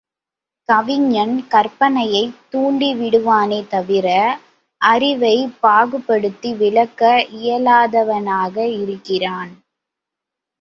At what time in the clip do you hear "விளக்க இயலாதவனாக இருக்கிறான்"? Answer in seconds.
6.55-9.53